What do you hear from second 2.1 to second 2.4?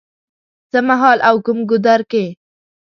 کې